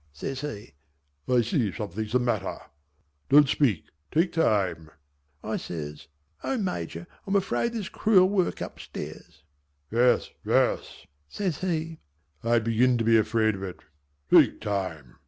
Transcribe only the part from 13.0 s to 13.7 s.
be afraid of